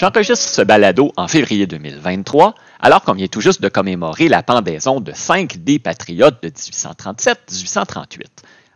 J'enregistre 0.00 0.48
ce 0.48 0.62
balado 0.62 1.12
en 1.18 1.28
février 1.28 1.66
2023, 1.66 2.54
alors 2.80 3.02
qu'on 3.02 3.12
vient 3.12 3.26
tout 3.26 3.42
juste 3.42 3.60
de 3.60 3.68
commémorer 3.68 4.28
la 4.28 4.42
pendaison 4.42 4.98
de 4.98 5.12
cinq 5.12 5.58
des 5.58 5.78
patriotes 5.78 6.42
de 6.42 6.48
1837-1838. 6.48 8.22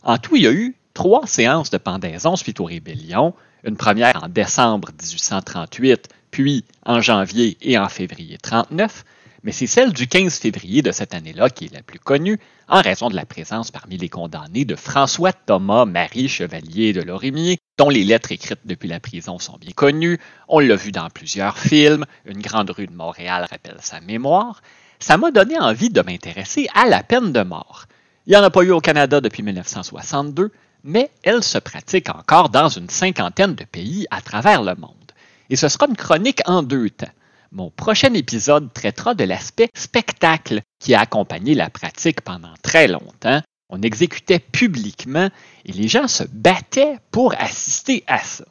En 0.03 0.19
tout, 0.19 0.37
il 0.37 0.43
y 0.43 0.47
a 0.47 0.53
eu 0.53 0.77
trois 0.93 1.27
séances 1.27 1.71
de 1.71 1.79
pendaison 1.79 2.37
suite 2.37 2.61
aux 2.61 2.67
rébellions, 2.67 3.33
une 3.65 3.79
première 3.79 4.23
en 4.23 4.29
décembre 4.29 4.89
1838, 4.89 6.11
puis 6.31 6.67
en 6.85 7.01
janvier 7.01 7.57
et 7.63 7.79
en 7.79 7.89
février 7.89 8.37
39, 8.37 9.07
mais 9.45 9.53
c'est 9.53 9.67
celle 9.67 9.93
du 9.93 10.09
15 10.09 10.39
février 10.39 10.81
de 10.81 10.91
cette 10.91 11.15
année-là 11.15 11.51
qui 11.51 11.67
est 11.67 11.73
la 11.73 11.83
plus 11.83 11.99
connue, 11.99 12.41
en 12.67 12.81
raison 12.81 13.11
de 13.11 13.15
la 13.15 13.27
présence 13.27 13.71
parmi 13.71 13.99
les 13.99 14.09
condamnés 14.09 14.65
de 14.65 14.75
François 14.75 15.35
Thomas 15.35 15.85
Marie 15.85 16.29
Chevalier 16.29 16.95
de 16.95 17.03
Lorimier, 17.03 17.59
dont 17.77 17.91
les 17.91 18.05
lettres 18.05 18.33
écrites 18.33 18.61
depuis 18.65 18.89
la 18.89 19.01
prison 19.01 19.39
sont 19.39 19.59
bien 19.59 19.73
connues. 19.77 20.19
On 20.49 20.61
l'a 20.61 20.77
vu 20.77 20.93
dans 20.93 21.11
plusieurs 21.11 21.59
films, 21.59 22.07
Une 22.25 22.41
grande 22.41 22.71
rue 22.71 22.87
de 22.87 22.97
Montréal 22.97 23.47
rappelle 23.51 23.77
sa 23.81 24.01
mémoire. 24.01 24.63
Ça 24.99 25.19
m'a 25.19 25.31
donné 25.31 25.59
envie 25.59 25.91
de 25.91 26.01
m'intéresser 26.01 26.67
à 26.75 26.87
la 26.87 27.03
peine 27.03 27.31
de 27.31 27.43
mort. 27.43 27.85
Il 28.27 28.31
n'y 28.31 28.37
en 28.39 28.43
a 28.43 28.51
pas 28.51 28.63
eu 28.63 28.71
au 28.71 28.81
Canada 28.81 29.21
depuis 29.21 29.43
1962, 29.43 30.53
mais 30.85 31.11
elle 31.23 31.43
se 31.43 31.59
pratique 31.59 32.09
encore 32.09 32.49
dans 32.49 32.71
une 32.71 32.89
cinquantaine 32.89 33.55
de 33.55 33.65
pays 33.65 34.07
à 34.11 34.23
travers 34.23 34.63
le 34.63 34.75
monde. 34.75 35.13
Et 35.51 35.57
ce 35.57 35.69
sera 35.69 35.87
une 35.87 35.97
chronique 35.97 36.41
en 36.47 36.63
deux 36.63 36.89
temps. 36.89 37.13
Mon 37.55 37.71
prochain 37.71 38.13
épisode 38.15 38.73
traitera 38.73 39.15
de 39.15 39.23
l'aspect 39.23 39.69
spectacle 39.77 40.61
qui 40.81 40.93
a 40.93 41.03
accompagné 41.03 41.55
la 41.55 41.71
pratique 41.71 42.21
pendant 42.21 42.53
très 42.65 42.89
longtemps. 42.89 43.43
On 43.69 43.81
exécutait 43.81 44.41
publiquement 44.41 45.31
et 45.65 45.71
les 45.71 45.87
gens 45.87 46.09
se 46.09 46.25
battaient 46.25 46.99
pour 47.13 47.33
assister 47.39 48.03
à 48.09 48.19
ça. 48.19 48.45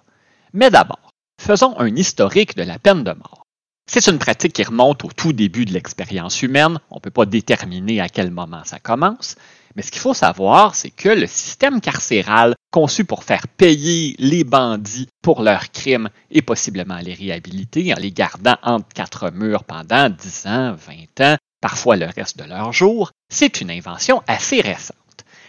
Mais 0.53 0.69
d'abord, 0.69 1.09
faisons 1.37 1.77
un 1.79 1.93
historique 1.93 2.55
de 2.55 2.63
la 2.63 2.79
peine 2.79 3.03
de 3.03 3.11
mort. 3.11 3.43
C'est 3.91 4.07
une 4.07 4.19
pratique 4.19 4.53
qui 4.53 4.63
remonte 4.63 5.03
au 5.03 5.11
tout 5.11 5.33
début 5.33 5.65
de 5.65 5.73
l'expérience 5.73 6.41
humaine. 6.41 6.79
On 6.89 6.95
ne 6.95 7.01
peut 7.01 7.11
pas 7.11 7.25
déterminer 7.25 7.99
à 7.99 8.07
quel 8.07 8.31
moment 8.31 8.63
ça 8.63 8.79
commence, 8.79 9.35
mais 9.75 9.81
ce 9.81 9.91
qu'il 9.91 10.01
faut 10.01 10.13
savoir, 10.13 10.75
c'est 10.75 10.89
que 10.89 11.09
le 11.09 11.27
système 11.27 11.81
carcéral, 11.81 12.55
conçu 12.71 13.05
pour 13.05 13.23
faire 13.23 13.47
payer 13.47 14.15
les 14.19 14.43
bandits 14.43 15.07
pour 15.21 15.41
leurs 15.41 15.71
crimes 15.71 16.09
et 16.31 16.41
possiblement 16.41 16.97
les 16.97 17.13
réhabiliter 17.13 17.93
en 17.93 17.97
les 17.97 18.11
gardant 18.11 18.57
entre 18.63 18.87
quatre 18.93 19.31
murs 19.31 19.63
pendant 19.63 20.09
10 20.09 20.47
ans, 20.47 20.75
20 21.17 21.25
ans, 21.25 21.37
parfois 21.61 21.95
le 21.95 22.07
reste 22.07 22.37
de 22.37 22.43
leur 22.43 22.73
jour, 22.73 23.11
c'est 23.29 23.61
une 23.61 23.71
invention 23.71 24.21
assez 24.27 24.61
récente. 24.61 24.97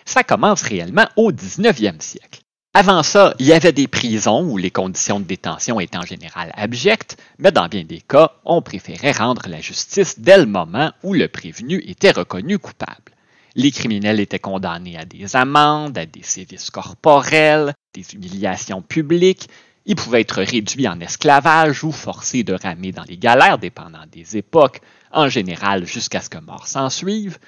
Ça 0.04 0.22
commence 0.22 0.62
réellement 0.62 1.08
au 1.16 1.32
19e 1.32 2.00
siècle. 2.00 2.40
Avant 2.76 3.04
ça, 3.04 3.34
il 3.38 3.46
y 3.46 3.52
avait 3.52 3.72
des 3.72 3.86
prisons 3.86 4.42
où 4.42 4.56
les 4.56 4.72
conditions 4.72 5.20
de 5.20 5.24
détention 5.24 5.78
étaient 5.78 5.96
en 5.96 6.02
général 6.02 6.52
abjectes, 6.56 7.16
mais 7.38 7.52
dans 7.52 7.68
bien 7.68 7.84
des 7.84 8.00
cas, 8.00 8.32
on 8.44 8.62
préférait 8.62 9.12
rendre 9.12 9.48
la 9.48 9.60
justice 9.60 10.18
dès 10.18 10.38
le 10.38 10.46
moment 10.46 10.90
où 11.04 11.14
le 11.14 11.28
prévenu 11.28 11.80
était 11.86 12.10
reconnu 12.10 12.58
coupable. 12.58 13.13
Les 13.56 13.70
criminels 13.70 14.18
étaient 14.18 14.40
condamnés 14.40 14.98
à 14.98 15.04
des 15.04 15.36
amendes, 15.36 15.96
à 15.96 16.06
des 16.06 16.22
sévices 16.22 16.70
corporels, 16.70 17.72
des 17.94 18.14
humiliations 18.14 18.82
publiques. 18.82 19.48
Ils 19.86 19.94
pouvaient 19.96 20.22
être 20.22 20.42
réduits 20.42 20.88
en 20.88 20.98
esclavage 21.00 21.84
ou 21.84 21.92
forcés 21.92 22.42
de 22.42 22.54
ramer 22.54 22.90
dans 22.90 23.04
les 23.04 23.16
galères, 23.16 23.58
dépendant 23.58 24.04
des 24.10 24.36
époques, 24.36 24.80
en 25.12 25.28
général 25.28 25.86
jusqu'à 25.86 26.20
ce 26.20 26.30
que 26.30 26.38
mort 26.38 26.66
s'ensuive. 26.66 27.38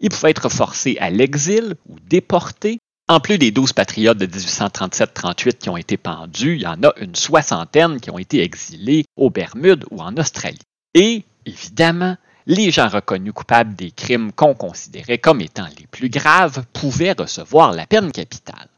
Ils 0.00 0.08
pouvaient 0.08 0.30
être 0.30 0.48
forcés 0.48 0.96
à 1.00 1.10
l'exil 1.10 1.76
ou 1.88 1.96
déportés. 2.08 2.78
En 3.08 3.20
plus 3.20 3.38
des 3.38 3.52
12 3.52 3.72
patriotes 3.72 4.18
de 4.18 4.26
1837-38 4.26 5.58
qui 5.58 5.68
ont 5.68 5.76
été 5.76 5.96
pendus, 5.96 6.56
il 6.56 6.62
y 6.62 6.66
en 6.66 6.82
a 6.82 6.92
une 7.00 7.14
soixantaine 7.14 8.00
qui 8.00 8.10
ont 8.10 8.18
été 8.18 8.42
exilés 8.42 9.04
aux 9.16 9.30
Bermudes 9.30 9.84
ou 9.90 10.00
en 10.00 10.16
Australie. 10.16 10.58
Et, 10.94 11.24
évidemment, 11.46 12.16
les 12.46 12.70
gens 12.70 12.88
reconnus 12.88 13.32
coupables 13.32 13.74
des 13.74 13.90
crimes 13.90 14.32
qu'on 14.32 14.54
considérait 14.54 15.18
comme 15.18 15.40
étant 15.40 15.66
les 15.78 15.86
plus 15.86 16.08
graves 16.08 16.64
pouvaient 16.72 17.12
recevoir 17.12 17.72
la 17.72 17.86
peine 17.86 18.12
capitale. 18.12 18.68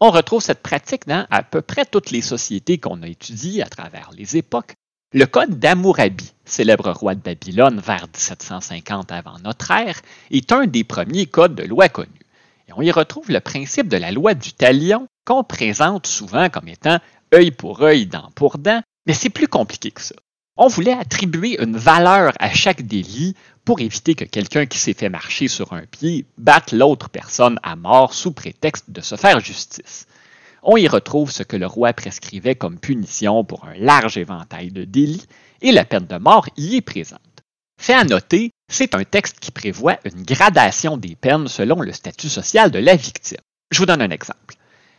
On 0.00 0.10
retrouve 0.10 0.42
cette 0.42 0.62
pratique 0.62 1.06
dans 1.06 1.26
à 1.30 1.42
peu 1.42 1.62
près 1.62 1.84
toutes 1.84 2.10
les 2.10 2.22
sociétés 2.22 2.78
qu'on 2.78 3.02
a 3.02 3.08
étudiées 3.08 3.62
à 3.62 3.68
travers 3.68 4.10
les 4.16 4.36
époques. 4.36 4.74
Le 5.12 5.26
code 5.26 5.58
d'Amourabi, 5.58 6.32
célèbre 6.44 6.90
roi 6.90 7.14
de 7.14 7.20
Babylone 7.20 7.80
vers 7.80 8.06
1750 8.08 9.12
avant 9.12 9.38
notre 9.40 9.70
ère, 9.70 10.00
est 10.30 10.50
un 10.52 10.66
des 10.66 10.84
premiers 10.84 11.26
codes 11.26 11.54
de 11.54 11.64
loi 11.64 11.88
connus. 11.88 12.08
Et 12.68 12.72
on 12.74 12.80
y 12.80 12.90
retrouve 12.90 13.30
le 13.30 13.40
principe 13.40 13.88
de 13.88 13.98
la 13.98 14.10
loi 14.10 14.34
du 14.34 14.54
talion 14.54 15.06
qu'on 15.26 15.44
présente 15.44 16.06
souvent 16.06 16.48
comme 16.48 16.68
étant 16.68 16.98
œil 17.34 17.50
pour 17.50 17.82
œil, 17.82 18.06
dent 18.06 18.30
pour 18.34 18.58
dent, 18.58 18.82
mais 19.06 19.14
c'est 19.14 19.30
plus 19.30 19.48
compliqué 19.48 19.90
que 19.90 20.00
ça. 20.00 20.16
On 20.64 20.68
voulait 20.68 20.92
attribuer 20.92 21.60
une 21.60 21.76
valeur 21.76 22.34
à 22.38 22.54
chaque 22.54 22.82
délit 22.82 23.34
pour 23.64 23.80
éviter 23.80 24.14
que 24.14 24.24
quelqu'un 24.24 24.64
qui 24.64 24.78
s'est 24.78 24.94
fait 24.94 25.08
marcher 25.08 25.48
sur 25.48 25.72
un 25.72 25.82
pied 25.86 26.24
batte 26.38 26.70
l'autre 26.70 27.08
personne 27.08 27.58
à 27.64 27.74
mort 27.74 28.14
sous 28.14 28.30
prétexte 28.30 28.88
de 28.88 29.00
se 29.00 29.16
faire 29.16 29.40
justice. 29.40 30.06
On 30.62 30.76
y 30.76 30.86
retrouve 30.86 31.32
ce 31.32 31.42
que 31.42 31.56
le 31.56 31.66
roi 31.66 31.92
prescrivait 31.92 32.54
comme 32.54 32.78
punition 32.78 33.42
pour 33.42 33.64
un 33.64 33.74
large 33.74 34.18
éventail 34.18 34.70
de 34.70 34.84
délits 34.84 35.26
et 35.62 35.72
la 35.72 35.84
peine 35.84 36.06
de 36.06 36.18
mort 36.18 36.46
y 36.56 36.76
est 36.76 36.80
présente. 36.80 37.18
Fait 37.80 37.94
à 37.94 38.04
noter, 38.04 38.52
c'est 38.70 38.94
un 38.94 39.02
texte 39.02 39.40
qui 39.40 39.50
prévoit 39.50 39.98
une 40.04 40.22
gradation 40.22 40.96
des 40.96 41.16
peines 41.16 41.48
selon 41.48 41.80
le 41.80 41.92
statut 41.92 42.28
social 42.28 42.70
de 42.70 42.78
la 42.78 42.94
victime. 42.94 43.38
Je 43.72 43.78
vous 43.80 43.86
donne 43.86 44.02
un 44.02 44.10
exemple. 44.10 44.54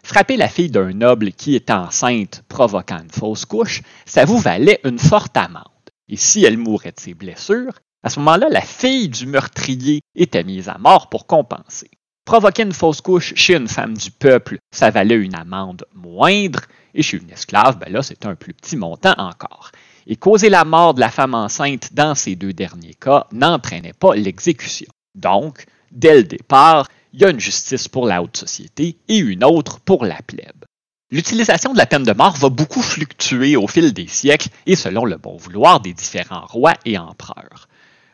Frapper 0.06 0.36
la 0.36 0.50
fille 0.50 0.70
d'un 0.70 0.92
noble 0.92 1.32
qui 1.32 1.56
est 1.56 1.72
enceinte 1.72 2.44
provoquant 2.50 3.00
une 3.00 3.10
fausse 3.10 3.46
couche, 3.46 3.82
ça 4.06 4.26
vous 4.26 4.38
valait 4.38 4.82
une 4.84 5.00
forte 5.00 5.38
amende. 5.38 5.64
Et 6.10 6.18
si 6.18 6.44
elle 6.44 6.58
mourait 6.58 6.92
de 6.92 7.00
ses 7.00 7.14
blessures, 7.14 7.80
à 8.04 8.10
ce 8.10 8.20
moment-là, 8.20 8.50
la 8.50 8.62
fille 8.62 9.08
du 9.08 9.26
meurtrier 9.26 10.02
était 10.14 10.44
mise 10.44 10.68
à 10.68 10.78
mort 10.78 11.10
pour 11.10 11.26
compenser. 11.26 11.90
Provoquer 12.26 12.64
une 12.64 12.74
fausse 12.74 13.00
couche 13.00 13.34
chez 13.36 13.56
une 13.56 13.70
femme 13.70 13.98
du 13.98 14.12
peuple, 14.12 14.58
ça 14.72 14.90
valait 14.90 15.16
une 15.16 15.36
amende 15.36 15.86
moindre, 15.94 16.62
et 16.94 17.02
chez 17.02 17.18
une 17.18 17.32
esclave, 17.32 17.80
ben 17.80 17.92
là, 17.92 18.04
c'est 18.04 18.26
un 18.26 18.36
plus 18.36 18.54
petit 18.54 18.76
montant 18.76 19.16
encore. 19.18 19.72
Et 20.06 20.18
causer 20.18 20.50
la 20.50 20.66
mort 20.66 20.94
de 20.94 21.00
la 21.00 21.10
femme 21.10 21.34
enceinte 21.34 21.94
dans 21.94 22.14
ces 22.14 22.36
deux 22.36 22.54
derniers 22.54 22.94
cas 22.94 23.26
n'entraînait 23.32 23.94
pas 23.94 24.16
l'exécution. 24.16 24.92
Donc, 25.16 25.66
dès 25.92 26.18
le 26.18 26.24
départ, 26.24 26.88
il 27.14 27.22
y 27.22 27.26
a 27.26 27.30
une 27.30 27.40
justice 27.40 27.88
pour 27.88 28.08
la 28.08 28.22
haute 28.22 28.38
société 28.38 28.98
et 29.08 29.18
une 29.18 29.44
autre 29.44 29.80
pour 29.80 30.04
la 30.04 30.22
plèbe. 30.24 30.66
L'utilisation 31.12 31.74
de 31.74 31.78
la 31.78 31.86
peine 31.86 32.04
de 32.04 32.12
mort 32.12 32.36
va 32.38 32.50
beaucoup 32.50 32.82
fluctuer 32.82 33.56
au 33.56 33.68
fil 33.68 33.94
des 33.94 34.08
siècles 34.08 34.50
et 34.66 34.76
selon 34.76 35.06
le 35.06 35.18
bon 35.18 35.38
vouloir 35.38 35.80
des 35.80 35.94
différents 35.94 36.48
rois 36.48 36.74
et 36.86 36.98
empereurs. 36.98 37.68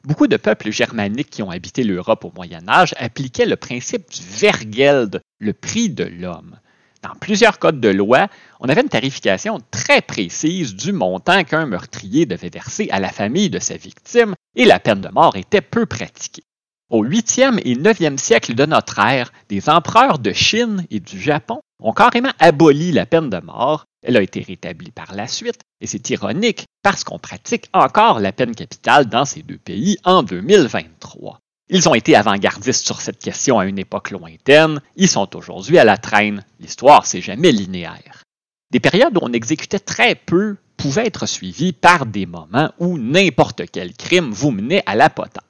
Beaucoup 0.04 0.28
de 0.28 0.36
peuples 0.36 0.72
germaniques 0.72 1.30
qui 1.30 1.42
ont 1.42 1.50
habité 1.50 1.84
l'Europe 1.84 2.26
au 2.26 2.34
Moyen 2.36 2.68
Âge 2.68 2.94
appliquaient 2.98 3.46
le 3.46 3.56
principe 3.56 4.12
du 4.12 4.22
Vergeld, 4.22 5.22
le 5.40 5.54
prix 5.54 5.90
de 5.90 6.04
l'homme. 6.04 6.58
Dans 7.02 7.16
plusieurs 7.16 7.60
codes 7.60 7.80
de 7.80 7.88
loi, 7.88 8.28
on 8.60 8.68
avait 8.68 8.82
une 8.82 8.90
tarification 8.90 9.60
très 9.72 10.02
précise 10.02 10.76
du 10.76 10.92
montant 10.92 11.46
qu'un 11.46 11.66
meurtrier 11.66 12.26
devait 12.26 12.50
verser 12.50 12.90
à 12.92 13.00
la 13.00 13.10
famille 13.10 13.50
de 13.50 13.60
sa 13.60 13.78
victime 13.78 14.36
et 14.56 14.66
la 14.66 14.82
peine 14.82 15.00
de 15.00 15.08
mort 15.08 15.38
était 15.38 15.62
peu 15.62 15.86
pratiquée. 15.86 16.44
Au 16.90 17.06
8e 17.06 17.60
et 17.66 17.76
9e 17.76 18.18
siècle 18.18 18.56
de 18.56 18.66
notre 18.66 18.98
ère, 18.98 19.32
des 19.48 19.70
empereurs 19.70 20.18
de 20.18 20.34
Chine 20.34 20.88
et 20.90 21.00
du 21.00 21.22
Japon 21.22 21.60
ont 21.80 21.94
carrément 21.94 22.32
aboli 22.40 22.92
la 22.92 23.06
peine 23.06 23.30
de 23.30 23.38
mort. 23.38 23.86
Elle 24.04 24.18
a 24.18 24.24
été 24.24 24.42
rétablie 24.42 24.90
par 24.90 25.14
la 25.14 25.28
suite, 25.28 25.60
et 25.82 25.88
c'est 25.88 26.10
ironique 26.10 26.66
parce 26.82 27.04
qu'on 27.04 27.20
pratique 27.20 27.70
encore 27.74 28.20
la 28.20 28.32
peine 28.32 28.56
capitale 28.56 29.06
dans 29.06 29.24
ces 29.24 29.44
deux 29.44 29.60
pays 29.60 29.98
en 30.04 30.24
2023. 30.24 31.38
Ils 31.70 31.88
ont 31.88 31.94
été 31.94 32.16
avant-gardistes 32.16 32.88
sur 32.88 33.02
cette 33.02 33.20
question 33.20 33.60
à 33.60 33.68
une 33.68 33.78
époque 33.78 34.10
lointaine, 34.10 34.82
ils 34.96 35.10
sont 35.10 35.36
aujourd'hui 35.36 35.78
à 35.78 35.84
la 35.84 35.98
traîne. 35.98 36.44
L'histoire, 36.60 37.06
c'est 37.06 37.22
jamais 37.22 37.52
linéaire. 37.52 38.24
Des 38.72 38.80
périodes 38.80 39.16
où 39.16 39.20
on 39.22 39.34
exécutait 39.34 39.78
très 39.78 40.16
peu 40.16 40.56
pouvaient 40.76 41.06
être 41.06 41.28
suivies 41.28 41.74
par 41.74 42.08
des 42.08 42.26
moments 42.26 42.72
où 42.80 42.98
n'importe 42.98 43.62
quel 43.72 43.94
crime 43.94 44.32
vous 44.32 44.50
menait 44.50 44.82
à 44.88 44.96
la 44.96 45.12
potence. 45.12 45.44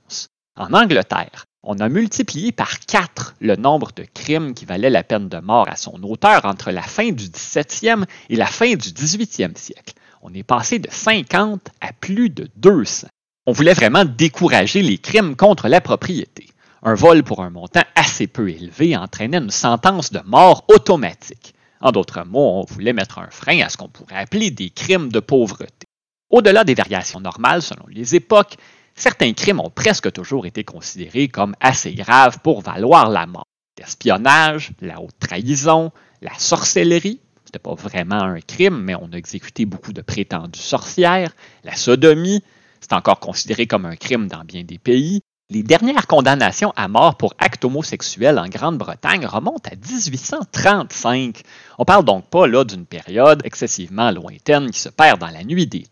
En 0.60 0.74
Angleterre, 0.74 1.46
on 1.64 1.80
a 1.80 1.88
multiplié 1.88 2.52
par 2.52 2.82
quatre 2.82 3.34
le 3.40 3.56
nombre 3.56 3.94
de 3.96 4.04
crimes 4.04 4.54
qui 4.54 4.66
valaient 4.66 4.90
la 4.90 5.04
peine 5.04 5.30
de 5.30 5.38
mort 5.38 5.70
à 5.70 5.78
son 5.78 6.04
auteur 6.04 6.44
entre 6.44 6.72
la 6.72 6.82
fin 6.82 7.14
du 7.14 7.28
17e 7.30 8.04
et 8.30 8.36
la 8.36 8.46
fin 8.46 8.72
du 8.72 8.90
18e 8.90 9.56
siècle. 9.56 9.94
On 10.22 10.34
est 10.34 10.44
passé 10.44 10.80
de 10.80 10.90
50 10.92 11.70
à 11.80 11.94
plus 11.94 12.30
de 12.30 12.50
200. 12.58 13.08
On 13.46 13.54
voulait 13.54 13.74
vraiment 13.74 14.04
décourager 14.04 14.82
les 14.82 14.98
crimes 14.98 15.38
contre 15.38 15.70
la 15.70 15.80
propriété. 15.80 16.48
Un 16.84 16.94
vol 16.94 17.24
pour 17.24 17.42
un 17.42 17.52
montant 17.52 17.86
assez 17.96 18.28
peu 18.28 18.50
élevé 18.50 18.98
entraînait 18.98 19.38
une 19.38 19.52
sentence 19.52 20.12
de 20.12 20.20
mort 20.26 20.66
automatique. 20.68 21.54
En 21.80 21.94
d'autres 21.94 22.26
mots, 22.26 22.60
on 22.60 22.66
voulait 22.66 22.92
mettre 22.92 23.20
un 23.20 23.30
frein 23.30 23.62
à 23.62 23.70
ce 23.70 23.78
qu'on 23.78 23.88
pourrait 23.88 24.18
appeler 24.18 24.52
des 24.52 24.72
crimes 24.72 25.10
de 25.10 25.22
pauvreté. 25.22 25.88
Au-delà 26.30 26.66
des 26.66 26.76
variations 26.76 27.22
normales 27.22 27.62
selon 27.62 27.86
les 27.88 28.16
époques, 28.16 28.58
certains 29.00 29.34
crimes 29.34 29.60
ont 29.60 29.70
presque 29.70 30.12
toujours 30.12 30.46
été 30.46 30.64
considérés 30.64 31.30
comme 31.30 31.56
assez 31.60 31.94
graves 31.94 32.40
pour 32.44 32.62
valoir 32.62 33.10
la 33.10 33.26
mort. 33.26 33.46
L'espionnage, 33.78 34.72
la 34.82 35.00
haute 35.00 35.18
trahison, 35.20 35.92
la 36.22 36.38
sorcellerie, 36.38 37.22
C'était 37.46 37.60
pas 37.60 37.74
vraiment 37.74 38.22
un 38.22 38.42
crime, 38.42 38.82
mais 38.84 38.94
on 38.94 39.12
a 39.12 39.16
exécuté 39.16 39.66
beaucoup 39.66 39.94
de 39.94 40.02
prétendues 40.02 40.60
sorcières. 40.60 41.32
La 41.64 41.76
sodomie, 41.76 42.44
c'est 42.82 42.94
encore 42.94 43.20
considéré 43.20 43.66
comme 43.66 43.86
un 43.86 43.96
crime 43.96 44.28
dans 44.28 44.44
bien 44.44 44.64
des 44.64 44.78
pays. 44.78 45.22
Les 45.50 45.64
dernières 45.64 46.06
condamnations 46.06 46.74
à 46.76 46.88
mort 46.88 47.18
pour 47.18 47.34
actes 47.40 47.66
homosexuels 47.66 48.38
en 48.38 48.48
Grande-Bretagne 48.48 49.26
remontent 49.26 49.72
à 49.72 49.76
1835. 49.76 51.42
On 51.80 51.86
parle 51.86 52.06
donc 52.06 52.30
pas 52.30 52.46
là 52.46 52.64
d'une 52.64 52.86
période 52.86 53.42
excessivement 53.44 54.12
lointaine 54.12 54.70
qui 54.70 54.80
se 54.80 54.90
perd 54.90 55.20
dans 55.20 55.32
la 55.32 55.44
nuit 55.44 55.66
des. 55.66 55.88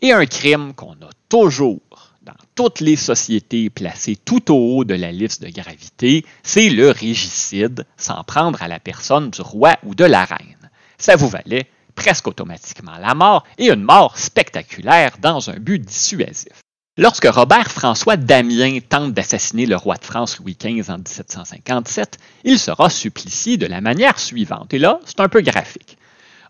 Et 0.00 0.12
un 0.12 0.26
crime 0.26 0.74
qu'on 0.74 0.92
a 0.92 1.10
toujours 1.28 1.80
dans 2.22 2.32
toutes 2.54 2.80
les 2.80 2.96
sociétés 2.96 3.70
placé 3.70 4.16
tout 4.16 4.52
au 4.52 4.78
haut 4.78 4.84
de 4.84 4.94
la 4.94 5.12
liste 5.12 5.42
de 5.42 5.50
gravité, 5.50 6.24
c'est 6.42 6.70
le 6.70 6.90
régicide, 6.90 7.86
s'en 7.96 8.24
prendre 8.24 8.62
à 8.62 8.68
la 8.68 8.80
personne 8.80 9.30
du 9.30 9.40
roi 9.40 9.76
ou 9.84 9.94
de 9.94 10.04
la 10.04 10.24
reine. 10.24 10.70
Ça 10.98 11.16
vous 11.16 11.28
valait 11.28 11.68
presque 11.94 12.26
automatiquement 12.26 12.96
la 13.00 13.14
mort 13.14 13.44
et 13.58 13.70
une 13.70 13.82
mort 13.82 14.18
spectaculaire 14.18 15.16
dans 15.20 15.50
un 15.50 15.56
but 15.56 15.80
dissuasif. 15.80 16.52
Lorsque 16.96 17.26
Robert 17.26 17.70
François 17.70 18.16
Damien 18.16 18.78
tente 18.80 19.14
d'assassiner 19.14 19.66
le 19.66 19.76
roi 19.76 19.96
de 19.96 20.04
France 20.04 20.38
Louis 20.38 20.56
XV 20.56 20.90
en 20.90 20.98
1757, 20.98 22.18
il 22.44 22.58
sera 22.58 22.88
supplicié 22.88 23.56
de 23.56 23.66
la 23.66 23.80
manière 23.80 24.18
suivante. 24.20 24.72
Et 24.72 24.78
là, 24.78 25.00
c'est 25.04 25.18
un 25.18 25.28
peu 25.28 25.40
graphique. 25.40 25.98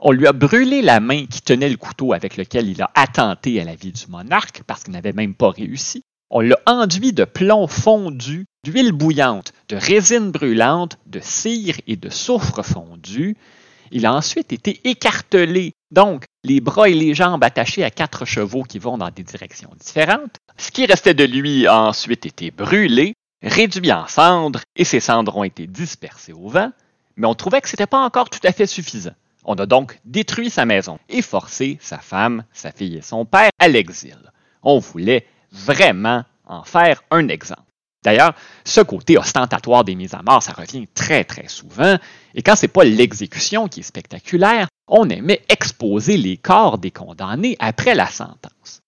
On 0.07 0.13
lui 0.13 0.27
a 0.27 0.35
brûlé 0.35 0.83
la 0.83 1.01
main 1.01 1.25
qui 1.25 1.41
tenait 1.41 1.71
le 1.71 1.79
couteau 1.79 2.13
avec 2.13 2.37
lequel 2.37 2.69
il 2.69 2.83
a 2.83 2.91
attenté 2.95 3.59
à 3.59 3.65
la 3.65 3.75
vie 3.75 3.91
du 3.91 4.07
monarque 4.09 4.63
parce 4.67 4.83
qu'il 4.83 4.93
n'avait 4.93 5.15
même 5.15 5.35
pas 5.35 5.49
réussi. 5.49 6.05
On 6.29 6.41
l'a 6.41 6.59
enduit 6.67 7.15
de 7.15 7.25
plomb 7.25 7.67
fondu, 7.67 8.45
d'huile 8.65 8.93
bouillante, 8.93 9.55
de 9.71 9.77
résine 9.77 10.31
brûlante, 10.31 10.99
de 11.07 11.21
cire 11.23 11.77
et 11.87 11.97
de 11.97 12.11
soufre 12.11 12.63
fondu. 12.63 13.39
Il 13.93 14.05
a 14.05 14.13
ensuite 14.13 14.53
été 14.53 14.79
écartelé, 14.85 15.73
donc 15.91 16.25
les 16.45 16.61
bras 16.61 16.91
et 16.91 16.95
les 16.95 17.15
jambes 17.15 17.43
attachés 17.43 17.83
à 17.83 17.91
quatre 17.91 18.27
chevaux 18.27 18.65
qui 18.65 18.79
vont 18.79 18.99
dans 18.99 19.11
des 19.11 19.23
directions 19.23 19.73
différentes. 19.81 20.37
Ce 20.59 20.71
qui 20.71 20.85
restait 20.85 21.15
de 21.15 21.25
lui 21.25 21.67
a 21.67 21.81
ensuite 21.81 22.27
été 22.27 22.51
brûlé, 22.51 23.15
réduit 23.41 23.91
en 23.91 24.07
cendres, 24.07 24.61
et 24.77 24.85
ces 24.85 25.01
cendres 25.01 25.39
ont 25.39 25.45
été 25.45 25.67
dispersées 25.67 26.35
au 26.35 26.51
vent, 26.51 26.73
mais 27.17 27.27
on 27.27 27.35
trouvait 27.35 27.63
que 27.63 27.71
ce 27.71 27.77
n'était 27.77 27.87
pas 27.87 28.05
encore 28.05 28.29
tout 28.29 28.47
à 28.47 28.53
fait 28.53 28.67
suffisant. 28.67 29.15
On 29.45 29.55
a 29.55 29.67
donc 29.67 29.99
détruit 30.05 30.51
sa 30.51 30.65
maison 30.65 30.99
et 31.09 31.23
forcé 31.23 31.79
sa 31.81 31.99
femme, 31.99 32.45
sa 32.53 32.73
fille 32.73 32.97
et 32.97 33.03
son 33.03 33.25
père 33.25 33.51
à 33.59 33.69
l'exil. 33.69 34.19
On 34.63 34.79
voulait 34.79 35.27
vraiment 35.53 36.25
en 36.47 36.65
faire 36.65 37.03
un 37.11 37.29
exemple. 37.29 37.63
D'ailleurs, 38.05 38.35
ce 38.65 38.83
côté 38.83 39.17
ostentatoire 39.17 39.85
des 39.85 39.95
mises 39.95 40.15
à 40.15 40.23
mort, 40.23 40.43
ça 40.43 40.53
revient 40.53 40.87
très 40.95 41.25
très 41.25 41.49
souvent, 41.49 41.97
et 42.35 42.43
quand 42.43 42.55
c'est 42.55 42.69
pas 42.69 42.85
l'exécution 42.85 43.67
qui 43.67 43.81
est 43.81 43.85
spectaculaire, 43.85 44.69
on 44.89 45.09
aimait 45.09 45.43
exposer 45.49 46.19
les 46.19 46.37
corps 46.37 46.77
des 46.77 46.91
condamnés 46.91 47.57
après 47.59 47.95
la 47.95 48.07
sentence. 48.07 48.83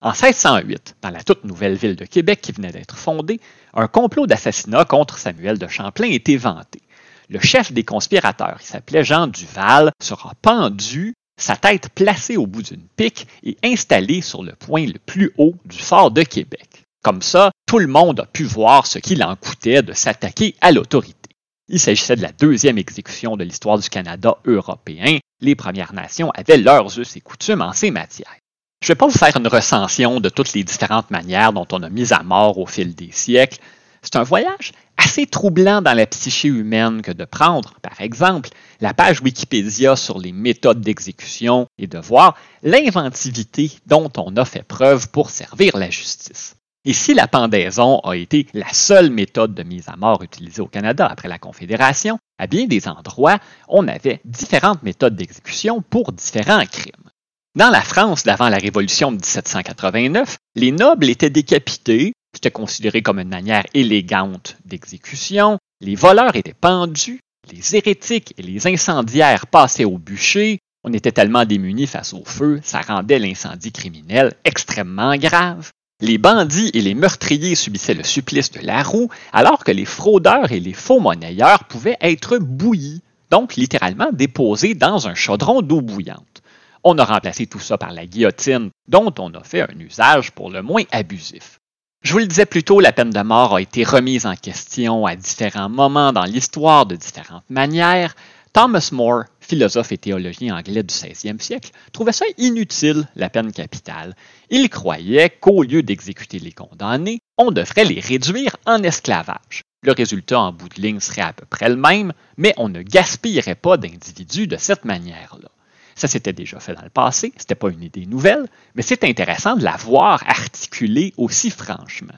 En 0.00 0.10
1608, 0.12 0.96
dans 1.02 1.10
la 1.10 1.22
toute 1.22 1.44
nouvelle 1.44 1.76
ville 1.76 1.96
de 1.96 2.04
Québec 2.04 2.40
qui 2.42 2.52
venait 2.52 2.72
d'être 2.72 2.96
fondée, 2.96 3.40
un 3.74 3.86
complot 3.86 4.26
d'assassinat 4.26 4.84
contre 4.84 5.18
Samuel 5.18 5.58
de 5.58 5.68
Champlain 5.68 6.08
était 6.08 6.36
vanté. 6.36 6.80
Le 7.28 7.40
chef 7.40 7.72
des 7.72 7.84
conspirateurs, 7.84 8.58
qui 8.60 8.66
s'appelait 8.66 9.04
Jean 9.04 9.26
Duval, 9.26 9.92
sera 10.02 10.32
pendu, 10.42 11.14
sa 11.40 11.56
tête 11.56 11.88
placée 11.88 12.36
au 12.36 12.46
bout 12.46 12.62
d'une 12.62 12.86
pique 12.96 13.26
et 13.42 13.56
installée 13.64 14.20
sur 14.20 14.42
le 14.42 14.52
point 14.52 14.86
le 14.86 14.98
plus 14.98 15.32
haut 15.38 15.54
du 15.64 15.78
fort 15.78 16.10
de 16.10 16.22
Québec. 16.22 16.84
Comme 17.02 17.22
ça, 17.22 17.50
tout 17.66 17.78
le 17.78 17.86
monde 17.86 18.20
a 18.20 18.26
pu 18.26 18.44
voir 18.44 18.86
ce 18.86 18.98
qu'il 18.98 19.22
en 19.22 19.36
coûtait 19.36 19.82
de 19.82 19.92
s'attaquer 19.92 20.54
à 20.60 20.72
l'autorité. 20.72 21.30
Il 21.68 21.80
s'agissait 21.80 22.16
de 22.16 22.22
la 22.22 22.32
deuxième 22.32 22.78
exécution 22.78 23.36
de 23.36 23.44
l'histoire 23.44 23.78
du 23.78 23.88
Canada 23.88 24.36
européen. 24.44 25.18
Les 25.40 25.54
Premières 25.54 25.94
Nations 25.94 26.30
avaient 26.30 26.58
leurs 26.58 26.98
us 26.98 27.16
et 27.16 27.20
coutumes 27.20 27.62
en 27.62 27.72
ces 27.72 27.90
matières. 27.90 28.36
Je 28.82 28.86
ne 28.86 28.94
vais 28.94 28.98
pas 28.98 29.06
vous 29.06 29.18
faire 29.18 29.36
une 29.36 29.48
recension 29.48 30.20
de 30.20 30.28
toutes 30.28 30.52
les 30.52 30.62
différentes 30.62 31.10
manières 31.10 31.54
dont 31.54 31.66
on 31.72 31.82
a 31.82 31.88
mis 31.88 32.12
à 32.12 32.22
mort 32.22 32.58
au 32.58 32.66
fil 32.66 32.94
des 32.94 33.10
siècles. 33.12 33.58
C'est 34.04 34.16
un 34.16 34.22
voyage 34.22 34.72
assez 34.98 35.26
troublant 35.26 35.80
dans 35.80 35.94
la 35.94 36.06
psyché 36.06 36.48
humaine 36.48 37.00
que 37.00 37.10
de 37.10 37.24
prendre, 37.24 37.74
par 37.80 38.00
exemple, 38.02 38.50
la 38.80 38.92
page 38.92 39.22
Wikipédia 39.22 39.96
sur 39.96 40.18
les 40.18 40.30
méthodes 40.30 40.82
d'exécution 40.82 41.66
et 41.78 41.86
de 41.86 41.98
voir 41.98 42.36
l'inventivité 42.62 43.72
dont 43.86 44.10
on 44.18 44.36
a 44.36 44.44
fait 44.44 44.62
preuve 44.62 45.08
pour 45.08 45.30
servir 45.30 45.78
la 45.78 45.88
justice. 45.88 46.56
Et 46.84 46.92
si 46.92 47.14
la 47.14 47.26
pendaison 47.26 48.00
a 48.00 48.14
été 48.14 48.46
la 48.52 48.70
seule 48.74 49.10
méthode 49.10 49.54
de 49.54 49.62
mise 49.62 49.88
à 49.88 49.96
mort 49.96 50.22
utilisée 50.22 50.60
au 50.60 50.66
Canada 50.66 51.06
après 51.10 51.28
la 51.28 51.38
Confédération, 51.38 52.18
à 52.38 52.46
bien 52.46 52.66
des 52.66 52.86
endroits, 52.88 53.38
on 53.68 53.88
avait 53.88 54.20
différentes 54.26 54.82
méthodes 54.82 55.16
d'exécution 55.16 55.80
pour 55.80 56.12
différents 56.12 56.66
crimes. 56.66 57.10
Dans 57.56 57.70
la 57.70 57.80
France 57.80 58.24
d'avant 58.24 58.50
la 58.50 58.58
Révolution 58.58 59.12
de 59.12 59.16
1789, 59.16 60.36
les 60.56 60.72
nobles 60.72 61.08
étaient 61.08 61.30
décapités, 61.30 62.12
c'était 62.34 62.50
considéré 62.50 63.02
comme 63.02 63.18
une 63.18 63.28
manière 63.28 63.64
élégante 63.74 64.56
d'exécution, 64.64 65.58
les 65.80 65.94
voleurs 65.94 66.36
étaient 66.36 66.54
pendus, 66.54 67.20
les 67.52 67.76
hérétiques 67.76 68.34
et 68.38 68.42
les 68.42 68.66
incendiaires 68.66 69.46
passaient 69.46 69.84
au 69.84 69.98
bûcher, 69.98 70.58
on 70.82 70.92
était 70.92 71.12
tellement 71.12 71.44
démunis 71.44 71.86
face 71.86 72.12
au 72.12 72.24
feu, 72.24 72.60
ça 72.62 72.80
rendait 72.80 73.18
l'incendie 73.18 73.72
criminel 73.72 74.34
extrêmement 74.44 75.16
grave. 75.16 75.70
Les 76.00 76.18
bandits 76.18 76.70
et 76.74 76.82
les 76.82 76.94
meurtriers 76.94 77.54
subissaient 77.54 77.94
le 77.94 78.04
supplice 78.04 78.50
de 78.50 78.60
la 78.60 78.82
roue, 78.82 79.08
alors 79.32 79.64
que 79.64 79.72
les 79.72 79.86
fraudeurs 79.86 80.52
et 80.52 80.60
les 80.60 80.74
faux 80.74 81.00
monnayeurs 81.00 81.64
pouvaient 81.64 81.96
être 82.00 82.36
bouillis, 82.38 83.00
donc 83.30 83.54
littéralement 83.56 84.10
déposés 84.12 84.74
dans 84.74 85.08
un 85.08 85.14
chaudron 85.14 85.62
d'eau 85.62 85.80
bouillante. 85.80 86.42
On 86.82 86.98
a 86.98 87.04
remplacé 87.04 87.46
tout 87.46 87.60
ça 87.60 87.78
par 87.78 87.92
la 87.92 88.04
guillotine, 88.04 88.70
dont 88.86 89.14
on 89.18 89.32
a 89.32 89.42
fait 89.42 89.62
un 89.62 89.78
usage 89.78 90.32
pour 90.32 90.50
le 90.50 90.60
moins 90.60 90.82
abusif. 90.92 91.60
Je 92.04 92.12
vous 92.12 92.18
le 92.18 92.26
disais 92.26 92.44
plus 92.44 92.62
tôt, 92.62 92.80
la 92.80 92.92
peine 92.92 93.08
de 93.08 93.22
mort 93.22 93.56
a 93.56 93.62
été 93.62 93.82
remise 93.82 94.26
en 94.26 94.36
question 94.36 95.06
à 95.06 95.16
différents 95.16 95.70
moments 95.70 96.12
dans 96.12 96.24
l'histoire 96.24 96.84
de 96.84 96.96
différentes 96.96 97.48
manières. 97.48 98.14
Thomas 98.52 98.90
More, 98.92 99.24
philosophe 99.40 99.90
et 99.90 99.96
théologien 99.96 100.54
anglais 100.54 100.82
du 100.82 100.94
16e 100.94 101.40
siècle, 101.40 101.70
trouvait 101.94 102.12
ça 102.12 102.26
inutile, 102.36 103.08
la 103.16 103.30
peine 103.30 103.52
capitale. 103.52 104.14
Il 104.50 104.68
croyait 104.68 105.30
qu'au 105.30 105.62
lieu 105.62 105.82
d'exécuter 105.82 106.38
les 106.38 106.52
condamnés, 106.52 107.20
on 107.38 107.50
devrait 107.50 107.86
les 107.86 108.00
réduire 108.00 108.54
en 108.66 108.82
esclavage. 108.82 109.62
Le 109.82 109.92
résultat 109.92 110.40
en 110.40 110.52
bout 110.52 110.68
de 110.68 110.82
ligne 110.82 111.00
serait 111.00 111.22
à 111.22 111.32
peu 111.32 111.46
près 111.46 111.70
le 111.70 111.76
même, 111.76 112.12
mais 112.36 112.52
on 112.58 112.68
ne 112.68 112.82
gaspillerait 112.82 113.54
pas 113.54 113.78
d'individus 113.78 114.46
de 114.46 114.58
cette 114.58 114.84
manière-là. 114.84 115.48
Ça 115.94 116.08
s'était 116.08 116.32
déjà 116.32 116.60
fait 116.60 116.74
dans 116.74 116.82
le 116.82 116.90
passé, 116.90 117.32
ce 117.36 117.42
n'était 117.42 117.54
pas 117.54 117.70
une 117.70 117.82
idée 117.82 118.06
nouvelle, 118.06 118.48
mais 118.74 118.82
c'est 118.82 119.04
intéressant 119.04 119.56
de 119.56 119.64
la 119.64 119.76
voir 119.76 120.22
articulée 120.26 121.12
aussi 121.16 121.50
franchement. 121.50 122.14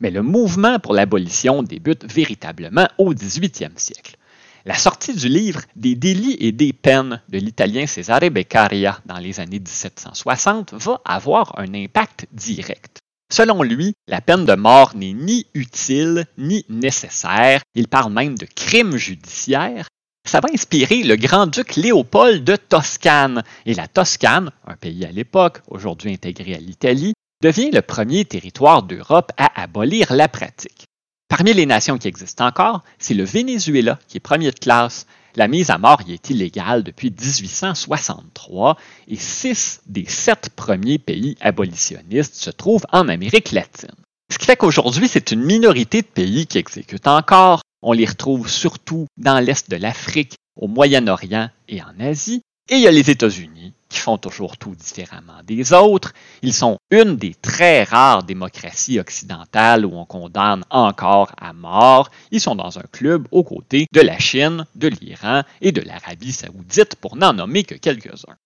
Mais 0.00 0.10
le 0.10 0.22
mouvement 0.22 0.78
pour 0.78 0.94
l'abolition 0.94 1.62
débute 1.62 2.04
véritablement 2.12 2.88
au 2.98 3.14
18e 3.14 3.76
siècle. 3.78 4.16
La 4.64 4.74
sortie 4.74 5.14
du 5.14 5.28
livre 5.28 5.62
Des 5.76 5.94
délits 5.94 6.36
et 6.40 6.52
des 6.52 6.72
peines 6.72 7.22
de 7.28 7.38
l'italien 7.38 7.86
Cesare 7.86 8.30
Beccaria 8.30 9.00
dans 9.06 9.18
les 9.18 9.40
années 9.40 9.58
1760 9.58 10.74
va 10.74 11.00
avoir 11.04 11.58
un 11.58 11.72
impact 11.74 12.26
direct. 12.32 12.98
Selon 13.32 13.62
lui, 13.62 13.94
la 14.08 14.20
peine 14.20 14.44
de 14.44 14.54
mort 14.54 14.96
n'est 14.96 15.12
ni 15.12 15.46
utile 15.54 16.26
ni 16.36 16.64
nécessaire, 16.68 17.62
il 17.74 17.86
parle 17.86 18.12
même 18.12 18.36
de 18.36 18.46
crime 18.46 18.96
judiciaire, 18.96 19.88
ça 20.30 20.38
va 20.38 20.48
inspirer 20.54 21.02
le 21.02 21.16
grand-duc 21.16 21.74
Léopold 21.74 22.44
de 22.44 22.54
Toscane. 22.54 23.42
Et 23.66 23.74
la 23.74 23.88
Toscane, 23.88 24.52
un 24.64 24.76
pays 24.76 25.04
à 25.04 25.10
l'époque, 25.10 25.60
aujourd'hui 25.66 26.12
intégré 26.12 26.54
à 26.54 26.58
l'Italie, 26.58 27.14
devient 27.42 27.72
le 27.72 27.82
premier 27.82 28.24
territoire 28.24 28.84
d'Europe 28.84 29.32
à 29.36 29.60
abolir 29.60 30.14
la 30.14 30.28
pratique. 30.28 30.84
Parmi 31.28 31.52
les 31.52 31.66
nations 31.66 31.98
qui 31.98 32.06
existent 32.06 32.46
encore, 32.46 32.84
c'est 33.00 33.14
le 33.14 33.24
Venezuela 33.24 33.98
qui 34.06 34.18
est 34.18 34.20
premier 34.20 34.52
de 34.52 34.58
classe. 34.60 35.08
La 35.34 35.48
mise 35.48 35.70
à 35.70 35.78
mort 35.78 36.02
y 36.06 36.12
est 36.12 36.30
illégale 36.30 36.84
depuis 36.84 37.10
1863 37.10 38.76
et 39.08 39.16
six 39.16 39.80
des 39.86 40.06
sept 40.06 40.50
premiers 40.54 41.00
pays 41.00 41.36
abolitionnistes 41.40 42.36
se 42.36 42.50
trouvent 42.50 42.86
en 42.92 43.08
Amérique 43.08 43.50
latine. 43.50 43.90
Ce 44.30 44.38
qui 44.38 44.46
fait 44.46 44.56
qu'aujourd'hui, 44.56 45.08
c'est 45.08 45.32
une 45.32 45.42
minorité 45.42 46.02
de 46.02 46.06
pays 46.06 46.46
qui 46.46 46.58
exécutent 46.58 47.08
encore, 47.08 47.62
on 47.82 47.92
les 47.92 48.06
retrouve 48.06 48.48
surtout 48.48 49.06
dans 49.16 49.40
l'Est 49.40 49.70
de 49.70 49.76
l'Afrique, 49.76 50.36
au 50.56 50.68
Moyen-Orient 50.68 51.48
et 51.68 51.82
en 51.82 51.98
Asie. 52.00 52.42
Et 52.68 52.76
il 52.76 52.82
y 52.82 52.86
a 52.86 52.92
les 52.92 53.10
États-Unis, 53.10 53.72
qui 53.88 53.98
font 53.98 54.18
toujours 54.18 54.56
tout 54.56 54.74
différemment 54.76 55.42
des 55.44 55.72
autres. 55.72 56.12
Ils 56.42 56.54
sont 56.54 56.76
une 56.90 57.16
des 57.16 57.34
très 57.34 57.82
rares 57.82 58.22
démocraties 58.22 59.00
occidentales 59.00 59.84
où 59.84 59.96
on 59.96 60.04
condamne 60.04 60.64
encore 60.70 61.32
à 61.40 61.52
mort. 61.52 62.10
Ils 62.30 62.40
sont 62.40 62.54
dans 62.54 62.78
un 62.78 62.84
club 62.92 63.26
aux 63.32 63.42
côtés 63.42 63.86
de 63.92 64.00
la 64.00 64.18
Chine, 64.18 64.66
de 64.76 64.88
l'Iran 64.88 65.42
et 65.60 65.72
de 65.72 65.80
l'Arabie 65.80 66.32
saoudite, 66.32 66.94
pour 66.96 67.16
n'en 67.16 67.32
nommer 67.32 67.64
que 67.64 67.74
quelques-uns. 67.74 68.36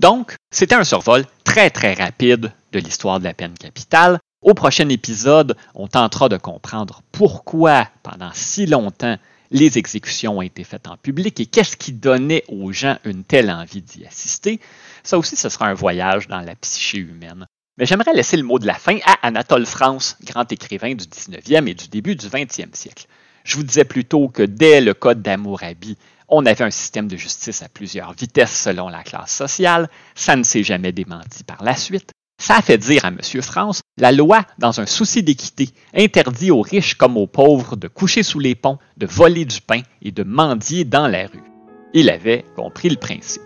Donc, 0.00 0.34
c'était 0.50 0.74
un 0.74 0.84
survol 0.84 1.24
très 1.44 1.70
très 1.70 1.92
rapide 1.92 2.52
de 2.72 2.78
l'histoire 2.78 3.20
de 3.20 3.24
la 3.24 3.34
peine 3.34 3.54
capitale, 3.54 4.18
au 4.44 4.52
prochain 4.52 4.88
épisode, 4.90 5.56
on 5.74 5.88
tentera 5.88 6.28
de 6.28 6.36
comprendre 6.36 7.02
pourquoi, 7.12 7.88
pendant 8.02 8.30
si 8.34 8.66
longtemps, 8.66 9.16
les 9.50 9.78
exécutions 9.78 10.38
ont 10.38 10.42
été 10.42 10.64
faites 10.64 10.86
en 10.86 10.96
public 10.96 11.40
et 11.40 11.46
qu'est-ce 11.46 11.76
qui 11.76 11.92
donnait 11.92 12.44
aux 12.48 12.70
gens 12.70 12.98
une 13.04 13.24
telle 13.24 13.50
envie 13.50 13.82
d'y 13.82 14.06
assister, 14.06 14.60
ça 15.02 15.18
aussi, 15.18 15.36
ce 15.36 15.48
sera 15.48 15.66
un 15.66 15.74
voyage 15.74 16.28
dans 16.28 16.40
la 16.40 16.54
psyché 16.56 16.98
humaine. 16.98 17.46
Mais 17.78 17.86
j'aimerais 17.86 18.12
laisser 18.12 18.36
le 18.36 18.42
mot 18.42 18.58
de 18.58 18.66
la 18.66 18.74
fin 18.74 18.98
à 19.06 19.26
Anatole 19.26 19.66
France, 19.66 20.16
grand 20.22 20.50
écrivain 20.52 20.94
du 20.94 21.04
19e 21.04 21.66
et 21.66 21.74
du 21.74 21.88
début 21.88 22.14
du 22.14 22.26
20e 22.26 22.74
siècle. 22.74 23.06
Je 23.44 23.56
vous 23.56 23.62
disais 23.62 23.84
plutôt 23.84 24.28
que 24.28 24.42
dès 24.42 24.80
le 24.80 24.94
Code 24.94 25.22
d'Amourabi, 25.22 25.96
on 26.28 26.44
avait 26.46 26.64
un 26.64 26.70
système 26.70 27.08
de 27.08 27.16
justice 27.16 27.62
à 27.62 27.68
plusieurs 27.68 28.12
vitesses 28.12 28.58
selon 28.58 28.88
la 28.88 29.02
classe 29.02 29.34
sociale, 29.34 29.88
ça 30.14 30.36
ne 30.36 30.42
s'est 30.42 30.62
jamais 30.62 30.92
démenti 30.92 31.44
par 31.44 31.62
la 31.62 31.76
suite. 31.76 32.10
Ça 32.42 32.56
a 32.56 32.62
fait 32.62 32.78
dire 32.78 33.04
à 33.04 33.08
M. 33.08 33.20
France, 33.42 33.80
la 33.96 34.10
loi, 34.10 34.44
dans 34.58 34.80
un 34.80 34.86
souci 34.86 35.22
d'équité, 35.22 35.68
interdit 35.94 36.50
aux 36.50 36.62
riches 36.62 36.94
comme 36.94 37.16
aux 37.16 37.28
pauvres 37.28 37.76
de 37.76 37.86
coucher 37.86 38.22
sous 38.24 38.40
les 38.40 38.56
ponts, 38.56 38.78
de 38.96 39.06
voler 39.06 39.44
du 39.44 39.60
pain 39.60 39.82
et 40.02 40.10
de 40.10 40.24
mendier 40.24 40.84
dans 40.84 41.06
la 41.06 41.26
rue. 41.26 41.44
Il 41.92 42.10
avait 42.10 42.44
compris 42.56 42.88
le 42.88 42.96
principe. 42.96 43.42